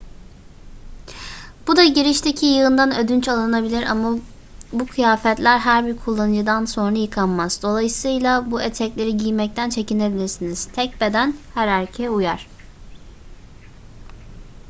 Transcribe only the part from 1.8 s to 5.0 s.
girişteki yığından ödünç alınabilir ama bu